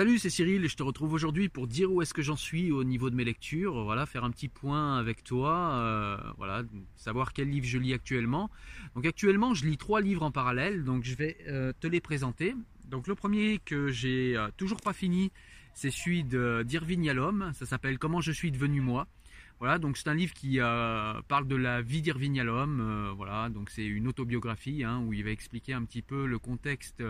Salut, 0.00 0.18
c'est 0.18 0.30
Cyril 0.30 0.64
et 0.64 0.68
je 0.68 0.78
te 0.78 0.82
retrouve 0.82 1.12
aujourd'hui 1.12 1.50
pour 1.50 1.66
dire 1.66 1.92
où 1.92 2.00
est-ce 2.00 2.14
que 2.14 2.22
j'en 2.22 2.34
suis 2.34 2.72
au 2.72 2.84
niveau 2.84 3.10
de 3.10 3.14
mes 3.14 3.22
lectures, 3.22 3.84
voilà, 3.84 4.06
faire 4.06 4.24
un 4.24 4.30
petit 4.30 4.48
point 4.48 4.96
avec 4.96 5.22
toi, 5.22 5.72
euh, 5.74 6.16
voilà, 6.38 6.62
savoir 6.96 7.34
quel 7.34 7.50
livre 7.50 7.66
je 7.66 7.76
lis 7.76 7.92
actuellement. 7.92 8.48
Donc 8.94 9.04
actuellement, 9.04 9.52
je 9.52 9.66
lis 9.66 9.76
trois 9.76 10.00
livres 10.00 10.22
en 10.22 10.30
parallèle, 10.30 10.84
donc 10.84 11.04
je 11.04 11.14
vais 11.14 11.36
euh, 11.48 11.74
te 11.78 11.86
les 11.86 12.00
présenter. 12.00 12.54
Donc 12.86 13.08
le 13.08 13.14
premier 13.14 13.60
que 13.62 13.90
j'ai 13.90 14.38
euh, 14.38 14.48
toujours 14.56 14.80
pas 14.80 14.94
fini, 14.94 15.32
c'est 15.74 15.90
celui 15.90 16.24
d'Irving 16.24 17.04
Yalom, 17.04 17.50
ça 17.52 17.66
s'appelle 17.66 17.98
Comment 17.98 18.22
je 18.22 18.32
suis 18.32 18.50
devenu 18.50 18.80
moi. 18.80 19.06
Voilà, 19.58 19.78
donc 19.78 19.98
c'est 19.98 20.08
un 20.08 20.14
livre 20.14 20.32
qui 20.32 20.60
parle 21.28 21.46
de 21.46 21.56
la 21.56 21.82
vie 21.82 22.00
d'Irving 22.00 22.36
Yalom, 22.36 23.12
voilà, 23.18 23.50
donc 23.50 23.68
c'est 23.68 23.84
une 23.84 24.08
autobiographie 24.08 24.82
hein, 24.82 25.04
où 25.06 25.12
il 25.12 25.22
va 25.22 25.30
expliquer 25.30 25.74
un 25.74 25.84
petit 25.84 26.00
peu 26.00 26.24
le 26.24 26.38
contexte 26.38 27.02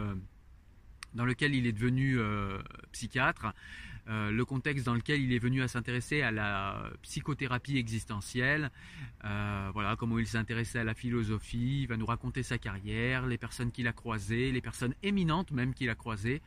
dans 1.14 1.24
lequel 1.24 1.54
il 1.54 1.66
est 1.66 1.72
devenu 1.72 2.18
euh, 2.18 2.58
psychiatre, 2.92 3.52
euh, 4.08 4.30
le 4.30 4.44
contexte 4.44 4.86
dans 4.86 4.94
lequel 4.94 5.20
il 5.20 5.32
est 5.32 5.38
venu 5.38 5.62
à 5.62 5.68
s'intéresser 5.68 6.22
à 6.22 6.30
la 6.30 6.90
psychothérapie 7.02 7.76
existentielle, 7.76 8.70
euh, 9.24 9.70
voilà 9.72 9.96
comment 9.96 10.18
il 10.18 10.26
s'est 10.26 10.38
intéressé 10.38 10.78
à 10.78 10.84
la 10.84 10.94
philosophie, 10.94 11.82
il 11.82 11.86
va 11.86 11.96
nous 11.96 12.06
raconter 12.06 12.42
sa 12.42 12.58
carrière, 12.58 13.26
les 13.26 13.38
personnes 13.38 13.70
qu'il 13.70 13.86
a 13.86 13.92
croisées, 13.92 14.52
les 14.52 14.60
personnes 14.60 14.94
éminentes 15.02 15.52
même 15.52 15.74
qu'il 15.74 15.90
a 15.90 15.94
croisées, 15.94 16.42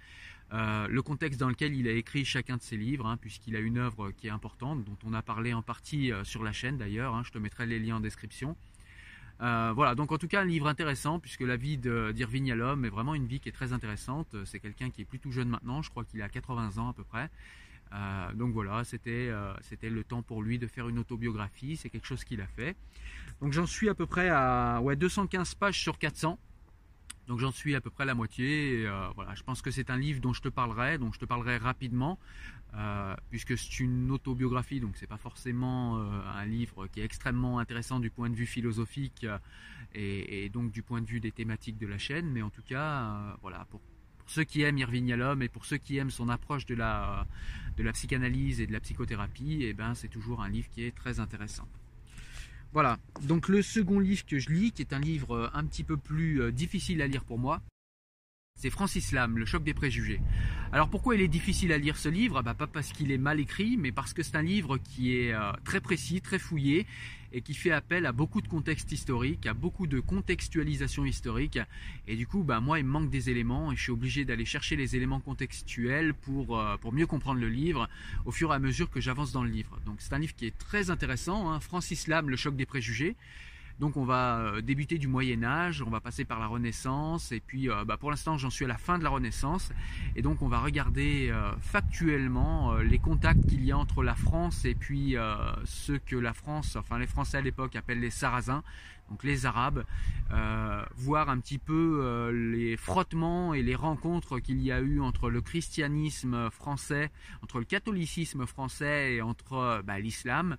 le 0.52 1.02
contexte 1.02 1.39
dans 1.39 1.50
lequel 1.50 1.73
il 1.73 1.88
a 1.88 1.91
écrit 1.94 2.25
chacun 2.25 2.58
de 2.58 2.61
ses 2.61 2.77
livres, 2.77 3.08
hein, 3.08 3.17
puisqu'il 3.17 3.55
a 3.55 3.59
une 3.59 3.80
œuvre 3.80 4.11
qui 4.11 4.27
est 4.27 4.30
importante, 4.30 4.84
dont 4.84 4.98
on 5.03 5.14
a 5.14 5.23
parlé 5.23 5.52
en 5.52 5.64
partie 5.64 6.11
sur 6.22 6.44
la 6.44 6.52
chaîne 6.52 6.77
d'ailleurs, 6.77 7.16
hein, 7.16 7.23
je 7.25 7.31
te 7.31 7.39
mettrai 7.39 7.66
les 7.66 7.80
liens 7.80 7.95
en 7.95 8.00
description. 8.00 8.55
Euh, 9.43 9.73
voilà, 9.75 9.94
donc 9.94 10.11
en 10.11 10.17
tout 10.17 10.27
cas 10.27 10.41
un 10.41 10.45
livre 10.45 10.67
intéressant 10.67 11.19
puisque 11.19 11.41
la 11.41 11.58
vie 11.58 11.77
d'Irving 11.77 12.45
Yalom 12.45 12.86
est 12.86 12.89
vraiment 12.89 13.13
une 13.13 13.27
vie 13.27 13.39
qui 13.39 13.49
est 13.49 13.53
très 13.53 13.73
intéressante. 13.73 14.36
C'est 14.45 14.59
quelqu'un 14.59 14.89
qui 14.89 15.02
est 15.02 15.05
plutôt 15.05 15.31
jeune 15.31 15.49
maintenant, 15.49 15.81
je 15.81 15.89
crois 15.89 16.05
qu'il 16.05 16.22
a 16.22 16.30
80 16.30 16.77
ans 16.77 16.89
à 16.89 16.94
peu 16.94 17.03
près. 17.03 17.30
Euh, 17.94 18.33
donc 18.33 18.53
voilà, 18.53 18.83
c'était 18.83 19.27
euh, 19.30 19.53
le 19.81 20.03
temps 20.03 20.23
pour 20.23 20.41
lui 20.41 20.58
de 20.58 20.67
faire 20.67 20.89
une 20.89 20.97
autobiographie, 20.97 21.77
c'est 21.77 21.89
quelque 21.89 22.08
chose 22.08 22.23
qu'il 22.23 22.41
a 22.41 22.47
fait. 22.47 22.75
Donc 23.41 23.53
j'en 23.53 23.67
suis 23.67 23.89
à 23.89 23.94
peu 23.94 24.05
près 24.05 24.30
à 24.30 24.80
ouais, 24.81 24.95
215 24.95 25.55
pages 25.55 25.80
sur 25.80 25.97
400. 25.97 26.39
Donc 27.27 27.39
j'en 27.39 27.52
suis 27.52 27.75
à 27.75 27.81
peu 27.81 27.89
près 27.89 28.05
la 28.05 28.16
moitié. 28.16 28.86
Euh, 28.86 29.08
voilà, 29.16 29.36
je 29.36 29.44
pense 29.44 29.61
que 29.61 29.71
c'est 29.71 29.89
un 29.89 29.97
livre 29.97 30.21
dont 30.21 30.33
je 30.33 30.41
te 30.41 30.49
parlerai, 30.49 30.97
dont 30.97 31.11
je 31.11 31.19
te 31.19 31.25
parlerai 31.25 31.58
rapidement, 31.58 32.17
euh, 32.75 33.16
puisque 33.29 33.57
c'est 33.57 33.79
une 33.79 34.11
autobiographie, 34.11 34.79
donc 34.79 34.95
c'est 34.95 35.07
pas 35.07 35.17
forcément 35.17 35.97
euh, 35.97 36.21
un 36.35 36.45
livre 36.45 36.88
qui 36.88 37.02
est 37.02 37.05
extrêmement 37.05 37.59
intéressant 37.59 37.99
du 37.99 38.09
point 38.09 38.30
de 38.30 38.35
vue 38.35 38.45
philosophique 38.45 39.25
et, 39.93 40.49
donc 40.49 40.71
du 40.71 40.81
point 40.81 41.02
de 41.02 41.05
vue 41.05 41.19
des 41.19 41.31
thématiques 41.31 41.77
de 41.77 41.88
la 41.88 41.97
chaîne. 41.97 42.31
Mais 42.31 42.41
en 42.41 42.49
tout 42.49 42.63
cas, 42.63 43.38
voilà, 43.41 43.65
pour, 43.69 43.81
ceux 44.25 44.43
qui 44.43 44.61
aiment 44.61 44.77
Irving 44.77 45.07
Yalom 45.07 45.41
et 45.41 45.49
pour 45.49 45.65
ceux 45.65 45.77
qui 45.77 45.97
aiment 45.97 46.09
son 46.09 46.30
approche 46.30 46.65
de 46.65 46.75
la, 46.75 47.27
de 47.77 47.83
la 47.83 47.91
psychanalyse 47.91 48.61
et 48.61 48.67
de 48.67 48.73
la 48.73 48.80
psychothérapie, 48.80 49.63
et 49.63 49.69
eh 49.69 49.73
ben 49.73 49.93
c'est 49.93 50.08
toujours 50.08 50.41
un 50.41 50.49
livre 50.49 50.69
qui 50.69 50.83
est 50.83 50.95
très 50.95 51.19
intéressant. 51.19 51.67
Voilà, 52.73 52.97
donc 53.21 53.49
le 53.49 53.61
second 53.61 53.99
livre 53.99 54.25
que 54.25 54.39
je 54.39 54.49
lis, 54.49 54.71
qui 54.71 54.81
est 54.81 54.93
un 54.93 54.99
livre 54.99 55.35
euh, 55.35 55.49
un 55.53 55.63
petit 55.65 55.83
peu 55.83 55.95
plus 55.95 56.41
euh, 56.41 56.52
difficile 56.52 57.03
à 57.03 57.08
lire 57.08 57.23
pour 57.23 57.37
moi, 57.37 57.61
c'est 58.55 58.69
Francis 58.69 59.11
Lam, 59.11 59.37
Le 59.37 59.45
choc 59.45 59.63
des 59.63 59.73
préjugés. 59.73 60.21
Alors 60.71 60.87
pourquoi 60.89 61.15
il 61.15 61.21
est 61.21 61.27
difficile 61.27 61.73
à 61.73 61.77
lire 61.77 61.97
ce 61.97 62.07
livre? 62.07 62.41
Bah, 62.41 62.53
Pas 62.53 62.65
parce 62.65 62.93
qu'il 62.93 63.11
est 63.11 63.17
mal 63.17 63.41
écrit, 63.41 63.75
mais 63.75 63.91
parce 63.91 64.13
que 64.13 64.23
c'est 64.23 64.37
un 64.37 64.41
livre 64.41 64.77
qui 64.77 65.17
est 65.17 65.33
euh, 65.33 65.51
très 65.65 65.81
précis, 65.81 66.21
très 66.21 66.39
fouillé 66.39 66.85
et 67.33 67.41
qui 67.41 67.55
fait 67.55 67.71
appel 67.71 68.05
à 68.05 68.13
beaucoup 68.13 68.41
de 68.41 68.47
contexte 68.47 68.91
historique, 68.93 69.47
à 69.47 69.53
beaucoup 69.53 69.85
de 69.85 69.99
contextualisation 69.99 71.03
historique. 71.03 71.59
Et 72.07 72.15
du 72.15 72.25
coup, 72.25 72.43
bah, 72.43 72.61
moi, 72.61 72.79
il 72.79 72.85
manque 72.85 73.09
des 73.09 73.29
éléments 73.29 73.71
et 73.73 73.75
je 73.75 73.81
suis 73.81 73.91
obligé 73.91 74.23
d'aller 74.23 74.45
chercher 74.45 74.77
les 74.77 74.95
éléments 74.95 75.19
contextuels 75.19 76.13
pour, 76.13 76.58
euh, 76.58 76.77
pour 76.77 76.93
mieux 76.93 77.08
comprendre 77.08 77.42
le 77.42 77.49
livre 77.49 77.89
au 78.23 78.31
fur 78.31 78.53
et 78.53 78.55
à 78.55 78.59
mesure 78.59 78.89
que 78.89 79.02
j'avance 79.02 79.33
dans 79.33 79.43
le 79.43 79.49
livre. 79.49 79.77
Donc 79.86 79.97
c'est 79.99 80.13
un 80.13 80.19
livre 80.19 80.36
qui 80.36 80.45
est 80.45 80.58
très 80.58 80.89
intéressant, 80.89 81.52
hein. 81.52 81.59
Francis 81.59 82.08
Lam, 82.08 82.30
Le 82.30 82.37
choc 82.37 82.55
des 82.55 82.65
préjugés. 82.65 83.17
Donc 83.80 83.98
on 83.98 84.06
va 84.06 84.38
euh, 84.38 84.61
débuter 84.61 84.98
du 84.98 85.08
Moyen 85.08 85.44
Âge, 85.44 85.82
on 85.82 85.89
va 85.89 86.00
passer 86.00 86.26
par 86.26 86.39
la 86.39 86.48
Renaissance, 86.48 87.32
et 87.32 87.39
puis 87.39 87.70
euh, 87.70 87.84
bah, 87.86 87.98
pour 87.98 88.11
l'instant 88.11 88.38
j'en 88.38 88.50
suis 88.50 88.66
à 88.66 88.67
la 88.67 88.78
fin 88.78 89.00
de 89.00 89.04
la 89.04 89.10
Renaissance, 89.10 89.72
et 90.16 90.22
donc 90.22 90.42
on 90.42 90.48
va 90.48 90.60
regarder 90.60 91.30
euh, 91.32 91.52
factuellement 91.60 92.76
les 92.78 93.00
contacts 93.00 93.45
qu'il 93.48 93.66
y 93.66 93.72
a 93.72 93.78
entre 93.78 94.04
la 94.04 94.16
France 94.16 94.66
et 94.66 94.76
puis 94.76 95.16
ceux 95.66 95.98
que 95.98 96.16
la 96.16 96.34
France, 96.34 96.76
enfin 96.76 97.00
les 97.00 97.08
Français 97.08 97.38
à 97.38 97.42
l'époque 97.42 97.76
appellent 97.76 98.00
les 98.00 98.10
Sarrasins, 98.10 98.64
donc 99.10 99.23
les 99.23 99.45
Arabes, 99.45 99.84
voir 100.95 101.30
un 101.30 101.40
petit 101.40 101.58
peu 101.58 102.32
les 102.32 102.78
frottements 102.78 103.54
et 103.54 103.61
les 103.61 103.76
rencontres 103.76 104.40
qu'il 104.40 104.61
y 104.61 104.72
a 104.72 104.80
eu 104.80 105.02
entre 105.02 105.30
le 105.30 105.42
christianisme 105.42 106.50
français, 106.50 107.11
entre 107.42 107.60
le 107.60 107.66
catholicisme 107.66 108.45
français 108.45 109.16
et 109.16 109.22
entre 109.22 109.82
bah, 109.86 110.00
l'islam. 110.00 110.58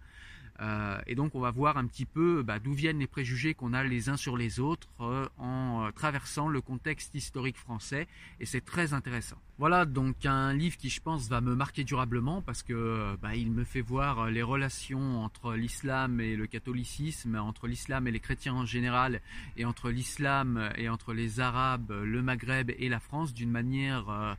Euh, 0.61 1.01
et 1.07 1.15
donc 1.17 1.35
on 1.35 1.41
va 1.41 1.51
voir 1.51 1.77
un 1.79 1.87
petit 1.87 2.05
peu 2.05 2.43
bah, 2.43 2.61
d'où 2.61 2.73
viennent 2.73 3.01
les 3.01 3.09
préjugés 3.09 3.55
qu'on 3.55 3.73
a 3.73 3.83
les 3.83 4.09
uns 4.09 4.17
sur 4.17 4.37
les 4.37 4.61
autres 4.61 4.89
euh, 5.01 5.27
en 5.37 5.87
euh, 5.87 5.91
traversant 5.91 6.49
le 6.49 6.61
contexte 6.61 7.13
historique 7.15 7.57
français 7.57 8.07
et 8.39 8.47
c'est 8.47 8.61
très 8.61 8.93
intéressant. 8.93 9.37
Voilà 9.59 9.85
donc 9.85 10.25
un 10.27 10.53
livre 10.53 10.77
qui 10.77 10.91
je 10.91 11.01
pense 11.01 11.29
va 11.29 11.41
me 11.41 11.57
marquer 11.57 11.83
durablement 11.83 12.41
parce 12.41 12.63
que 12.63 13.17
bah, 13.21 13.35
il 13.35 13.51
me 13.51 13.65
fait 13.65 13.81
voir 13.81 14.31
les 14.31 14.43
relations 14.43 15.25
entre 15.25 15.55
l'islam 15.55 16.21
et 16.21 16.37
le 16.37 16.47
catholicisme, 16.47 17.35
entre 17.37 17.67
l'islam 17.67 18.07
et 18.07 18.13
les 18.13 18.21
chrétiens 18.21 18.55
en 18.55 18.67
général 18.67 19.21
et 19.57 19.65
entre 19.65 19.91
l'islam 19.91 20.71
et 20.77 20.89
entre 20.89 21.15
les 21.15 21.41
arabes, 21.41 21.91
le 21.91 22.23
Maghreb 22.23 22.71
et 22.79 22.89
la 22.89 23.01
France 23.01 23.35
d'une 23.35 23.51
manière 23.51 24.37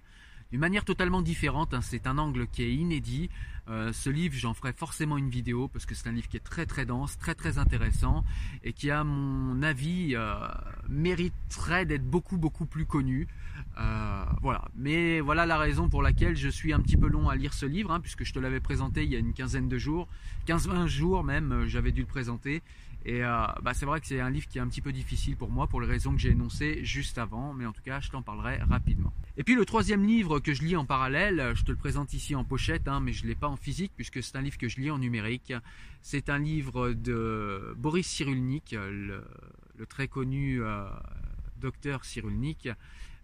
d'une 0.51 0.59
manière 0.59 0.85
totalement 0.85 1.21
différente. 1.21 1.73
Hein. 1.73 1.81
C'est 1.81 2.07
un 2.07 2.17
angle 2.17 2.47
qui 2.47 2.63
est 2.63 2.73
inédit. 2.73 3.29
Euh, 3.67 3.91
ce 3.93 4.09
livre, 4.11 4.35
j'en 4.37 4.53
ferai 4.53 4.73
forcément 4.73 5.17
une 5.17 5.29
vidéo 5.29 5.67
parce 5.67 5.85
que 5.87 5.95
c'est 5.95 6.07
un 6.07 6.11
livre 6.11 6.27
qui 6.27 6.37
est 6.37 6.43
très 6.43 6.67
très 6.67 6.85
dense, 6.85 7.17
très 7.17 7.33
très 7.33 7.57
intéressant 7.57 8.23
et 8.63 8.73
qui, 8.73 8.91
à 8.91 9.03
mon 9.03 9.63
avis, 9.63 10.15
euh, 10.15 10.35
mériterait 10.87 11.85
d'être 11.85 12.05
beaucoup 12.05 12.37
beaucoup 12.37 12.67
plus 12.67 12.85
connu. 12.85 13.27
Euh, 13.79 14.25
voilà. 14.41 14.65
Mais 14.75 15.19
voilà 15.19 15.45
la 15.45 15.57
raison 15.57 15.89
pour 15.89 16.03
laquelle 16.03 16.35
je 16.35 16.49
suis 16.49 16.73
un 16.73 16.79
petit 16.79 16.97
peu 16.97 17.07
long 17.07 17.27
à 17.27 17.35
lire 17.35 17.53
ce 17.53 17.65
livre, 17.65 17.91
hein, 17.91 17.99
puisque 17.99 18.23
je 18.23 18.33
te 18.33 18.39
l'avais 18.39 18.59
présenté 18.59 19.03
il 19.03 19.11
y 19.11 19.15
a 19.15 19.19
une 19.19 19.33
quinzaine 19.33 19.67
de 19.67 19.77
jours, 19.79 20.07
15-20 20.47 20.87
jours 20.87 21.23
même, 21.23 21.65
j'avais 21.65 21.91
dû 21.91 22.01
le 22.01 22.07
présenter. 22.07 22.61
Et 23.05 23.23
euh, 23.23 23.45
bah, 23.61 23.75
c'est 23.75 23.85
vrai 23.85 24.01
que 24.01 24.07
c'est 24.07 24.19
un 24.19 24.31
livre 24.31 24.47
qui 24.47 24.57
est 24.57 24.61
un 24.61 24.67
petit 24.67 24.81
peu 24.81 24.91
difficile 24.91 25.37
pour 25.37 25.51
moi 25.51 25.67
pour 25.67 25.79
les 25.79 25.87
raisons 25.87 26.11
que 26.11 26.17
j'ai 26.17 26.31
énoncées 26.31 26.83
juste 26.83 27.19
avant, 27.19 27.53
mais 27.53 27.67
en 27.67 27.71
tout 27.71 27.83
cas 27.83 27.99
je 27.99 28.09
t'en 28.09 28.23
parlerai 28.23 28.57
rapidement. 28.57 29.13
Et 29.37 29.43
puis 29.43 29.53
le 29.53 29.63
troisième 29.63 30.03
livre 30.03 30.39
que 30.39 30.55
je 30.55 30.63
lis 30.63 30.75
en 30.75 30.85
parallèle, 30.85 31.51
je 31.53 31.63
te 31.63 31.71
le 31.71 31.77
présente 31.77 32.13
ici 32.13 32.33
en 32.33 32.43
pochette, 32.43 32.87
hein, 32.87 32.99
mais 32.99 33.13
je 33.13 33.23
ne 33.23 33.27
l'ai 33.27 33.35
pas 33.35 33.47
en 33.47 33.57
physique 33.57 33.91
puisque 33.95 34.23
c'est 34.23 34.35
un 34.35 34.41
livre 34.41 34.57
que 34.57 34.67
je 34.67 34.81
lis 34.81 34.89
en 34.89 34.97
numérique. 34.97 35.53
C'est 36.01 36.29
un 36.29 36.39
livre 36.39 36.93
de 36.93 37.75
Boris 37.77 38.07
Cyrulnik, 38.07 38.71
le, 38.71 39.23
très 39.87 40.07
connu 40.07 40.63
euh, 40.63 40.87
docteur 41.57 42.05
Cyrulnik, 42.05 42.69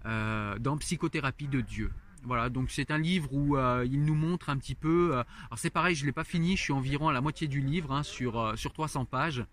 euh, 0.05 0.59
dans 0.59 0.77
Psychothérapie 0.77 1.47
de 1.47 1.61
Dieu. 1.61 1.91
Voilà, 2.23 2.49
donc 2.49 2.69
c'est 2.69 2.91
un 2.91 2.99
livre 2.99 3.33
où 3.33 3.57
il 3.57 4.03
nous 4.05 4.13
montre 4.13 4.51
un 4.51 4.57
petit 4.57 4.75
peu. 4.75 5.13
alors 5.13 5.57
c'est 5.57 5.71
pareil, 5.71 5.95
je 5.95 6.05
l'ai 6.05 6.11
pas 6.11 6.23
fini, 6.23 6.55
je 6.55 6.61
suis 6.61 6.73
environ 6.73 7.09
à 7.09 7.13
la 7.13 7.21
moitié 7.21 7.47
du 7.47 7.61
livre, 7.61 7.91
hein, 7.91 8.03
sur 8.03 8.55
sur 8.55 8.73
300 8.73 9.05
pages. 9.05 9.43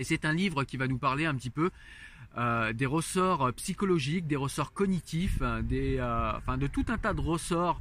Et 0.00 0.04
c'est 0.04 0.24
un 0.24 0.32
livre 0.32 0.64
qui 0.64 0.78
va 0.78 0.88
nous 0.88 0.96
parler 0.96 1.26
un 1.26 1.34
petit 1.34 1.50
peu 1.50 1.70
euh, 2.38 2.72
des 2.72 2.86
ressorts 2.86 3.52
psychologiques, 3.52 4.26
des 4.26 4.36
ressorts 4.36 4.72
cognitifs, 4.72 5.38
euh, 5.42 5.60
des, 5.60 5.98
euh, 5.98 6.32
enfin 6.38 6.56
de 6.56 6.66
tout 6.66 6.86
un 6.88 6.96
tas 6.96 7.12
de 7.12 7.20
ressorts 7.20 7.80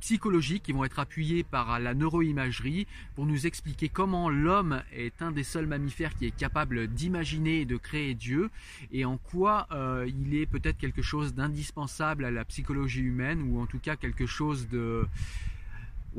psychologiques 0.00 0.62
qui 0.62 0.72
vont 0.72 0.82
être 0.82 0.98
appuyés 0.98 1.42
par 1.42 1.78
la 1.78 1.92
neuroimagerie 1.92 2.86
pour 3.14 3.26
nous 3.26 3.46
expliquer 3.46 3.90
comment 3.90 4.30
l'homme 4.30 4.82
est 4.96 5.20
un 5.20 5.30
des 5.30 5.44
seuls 5.44 5.66
mammifères 5.66 6.14
qui 6.14 6.24
est 6.24 6.34
capable 6.34 6.86
d'imaginer 6.86 7.60
et 7.60 7.64
de 7.66 7.76
créer 7.76 8.14
Dieu 8.14 8.48
et 8.90 9.04
en 9.04 9.18
quoi 9.18 9.68
il 10.06 10.34
est 10.34 10.46
peut-être 10.46 10.78
quelque 10.78 11.02
chose 11.02 11.34
d'indispensable 11.34 12.24
à 12.24 12.30
la 12.30 12.46
psychologie 12.46 13.02
humaine 13.02 13.42
ou 13.42 13.60
en 13.60 13.66
tout 13.66 13.78
cas 13.78 13.96
quelque 13.96 14.24
chose 14.24 14.70
de 14.70 15.06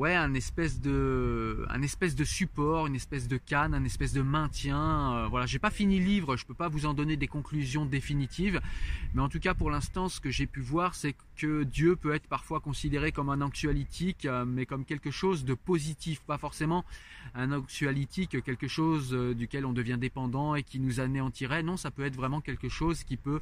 ouais, 0.00 0.14
un 0.14 0.32
espèce 0.32 0.80
de, 0.80 1.66
un 1.68 1.82
espèce 1.82 2.16
de 2.16 2.24
support, 2.24 2.86
une 2.86 2.94
espèce 2.94 3.28
de 3.28 3.36
canne, 3.36 3.74
un 3.74 3.84
espèce 3.84 4.14
de 4.14 4.22
maintien. 4.22 5.12
Euh, 5.12 5.26
voilà, 5.28 5.44
j'ai 5.44 5.58
pas 5.58 5.70
fini 5.70 5.98
le 5.98 6.06
livre, 6.06 6.38
je 6.38 6.46
peux 6.46 6.54
pas 6.54 6.68
vous 6.68 6.86
en 6.86 6.94
donner 6.94 7.18
des 7.18 7.26
conclusions 7.26 7.84
définitives, 7.84 8.62
mais 9.12 9.20
en 9.20 9.28
tout 9.28 9.40
cas 9.40 9.52
pour 9.52 9.70
l'instant, 9.70 10.08
ce 10.08 10.18
que 10.18 10.30
j'ai 10.30 10.46
pu 10.46 10.60
voir, 10.60 10.94
c'est 10.94 11.14
que 11.36 11.64
Dieu 11.64 11.96
peut 11.96 12.14
être 12.14 12.28
parfois 12.28 12.60
considéré 12.60 13.12
comme 13.12 13.28
un 13.28 13.42
anxiolytique, 13.42 14.24
euh, 14.24 14.46
mais 14.46 14.64
comme 14.64 14.86
quelque 14.86 15.10
chose 15.10 15.44
de 15.44 15.52
positif, 15.52 16.20
pas 16.20 16.38
forcément 16.38 16.86
un 17.34 17.52
anxiolytique, 17.52 18.42
quelque 18.42 18.68
chose 18.68 19.10
euh, 19.12 19.34
duquel 19.34 19.66
on 19.66 19.74
devient 19.74 19.98
dépendant 20.00 20.54
et 20.54 20.62
qui 20.62 20.80
nous 20.80 21.00
anéantirait. 21.00 21.62
Non, 21.62 21.76
ça 21.76 21.90
peut 21.90 22.06
être 22.06 22.16
vraiment 22.16 22.40
quelque 22.40 22.70
chose 22.70 23.04
qui 23.04 23.18
peut 23.18 23.40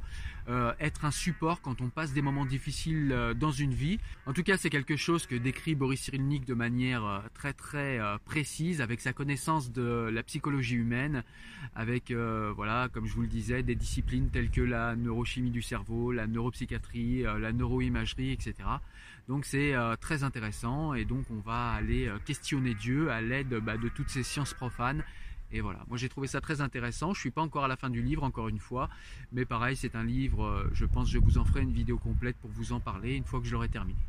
être 0.79 1.05
un 1.05 1.11
support 1.11 1.61
quand 1.61 1.79
on 1.79 1.89
passe 1.89 2.11
des 2.11 2.23
moments 2.23 2.45
difficiles 2.45 3.35
dans 3.39 3.51
une 3.51 3.71
vie. 3.71 3.99
En 4.25 4.33
tout 4.33 4.41
cas, 4.41 4.57
c'est 4.57 4.71
quelque 4.71 4.95
chose 4.95 5.27
que 5.27 5.35
décrit 5.35 5.75
Boris 5.75 6.01
Cyrulnik 6.01 6.48
de 6.49 6.53
manière 6.55 7.23
très 7.35 7.53
très 7.53 7.99
précise 8.25 8.81
avec 8.81 8.99
sa 8.99 9.13
connaissance 9.13 9.71
de 9.71 10.09
la 10.11 10.23
psychologie 10.23 10.75
humaine, 10.75 11.23
avec 11.75 12.11
voilà, 12.11 12.89
comme 12.91 13.05
je 13.05 13.13
vous 13.13 13.21
le 13.21 13.27
disais, 13.27 13.61
des 13.63 13.75
disciplines 13.75 14.29
telles 14.29 14.49
que 14.49 14.61
la 14.61 14.95
neurochimie 14.95 15.51
du 15.51 15.61
cerveau, 15.61 16.11
la 16.11 16.27
neuropsychiatrie, 16.27 17.21
la 17.21 17.53
neuroimagerie, 17.53 18.31
etc. 18.31 18.55
Donc 19.27 19.45
c'est 19.45 19.73
très 20.01 20.23
intéressant 20.23 20.95
et 20.95 21.05
donc 21.05 21.25
on 21.29 21.39
va 21.39 21.71
aller 21.71 22.11
questionner 22.25 22.73
Dieu 22.73 23.11
à 23.11 23.21
l'aide 23.21 23.53
bah, 23.59 23.77
de 23.77 23.87
toutes 23.87 24.09
ces 24.09 24.23
sciences 24.23 24.55
profanes 24.55 25.03
et 25.51 25.61
voilà, 25.61 25.79
moi 25.87 25.97
j'ai 25.97 26.09
trouvé 26.09 26.27
ça 26.27 26.41
très 26.41 26.61
intéressant. 26.61 27.13
Je 27.13 27.19
suis 27.19 27.31
pas 27.31 27.41
encore 27.41 27.65
à 27.65 27.67
la 27.67 27.75
fin 27.75 27.89
du 27.89 28.01
livre, 28.01 28.23
encore 28.23 28.49
une 28.49 28.59
fois, 28.59 28.89
mais 29.31 29.45
pareil, 29.45 29.75
c'est 29.75 29.95
un 29.95 30.03
livre. 30.03 30.45
Euh, 30.45 30.69
je 30.73 30.85
pense 30.85 31.07
que 31.07 31.13
je 31.13 31.19
vous 31.19 31.37
en 31.37 31.45
ferai 31.45 31.61
une 31.61 31.73
vidéo 31.73 31.97
complète 31.97 32.37
pour 32.37 32.51
vous 32.51 32.71
en 32.71 32.79
parler 32.79 33.15
une 33.15 33.23
fois 33.23 33.39
que 33.39 33.47
je 33.47 33.53
l'aurai 33.53 33.69
terminé. 33.69 33.99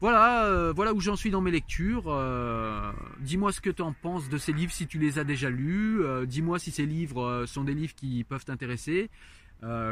Voilà, 0.00 0.44
euh, 0.46 0.72
voilà 0.74 0.92
où 0.92 1.00
j'en 1.00 1.16
suis 1.16 1.30
dans 1.30 1.40
mes 1.40 1.50
lectures. 1.50 2.04
Euh, 2.08 2.92
dis-moi 3.20 3.52
ce 3.52 3.60
que 3.60 3.70
tu 3.70 3.82
en 3.82 3.92
penses 3.92 4.28
de 4.28 4.38
ces 4.38 4.52
livres 4.52 4.72
si 4.72 4.86
tu 4.86 4.98
les 4.98 5.18
as 5.18 5.24
déjà 5.24 5.50
lus. 5.50 6.00
dis-moi 6.26 6.58
si 6.58 6.70
ces 6.70 6.86
livres 6.86 7.44
sont 7.46 7.64
des 7.64 7.74
livres 7.74 7.94
qui 7.94 8.24
peuvent 8.24 8.44
t'intéresser. 8.44 9.10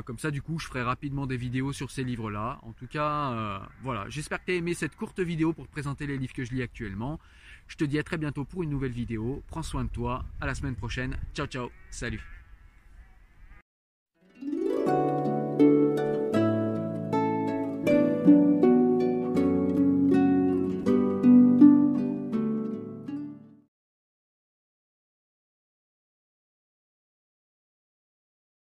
comme 0.05 0.19
ça, 0.19 0.31
du 0.31 0.43
coup, 0.43 0.59
je 0.59 0.67
ferai 0.67 0.83
rapidement 0.83 1.27
des 1.27 1.37
vidéos 1.37 1.73
sur 1.73 1.91
ces 1.91 2.05
livres-là. 2.05 2.59
En 2.63 2.73
tout 2.73 2.87
cas, 2.87 3.63
voilà. 3.83 4.05
J'espère 4.09 4.41
que 4.41 4.47
tu 4.47 4.53
as 4.53 4.57
aimé 4.57 4.75
cette 4.75 4.97
courte 4.97 5.21
vidéo 5.21 5.53
pour 5.53 5.67
te 5.67 5.73
présenter 5.73 6.07
les 6.07 6.19
livres 6.19 6.35
que 6.35 6.45
je 6.45 6.53
lis 6.53 6.63
actuellement. 6.63 7.19
Je 7.69 7.77
te 7.77 7.85
dis 7.85 7.99
à 7.99 8.03
très 8.03 8.19
bientôt 8.19 8.45
pour 8.45 8.63
une 8.63 8.71
nouvelle 8.71 8.93
vidéo. 8.93 9.43
Prends 9.49 9.63
soin 9.63 9.85
de 9.85 9.91
toi. 9.91 10.25
À 10.41 10.47
la 10.47 10.55
semaine 10.55 10.77
prochaine. 10.77 11.17
Ciao, 11.35 11.47
ciao. 11.47 11.71
Salut. 11.91 12.42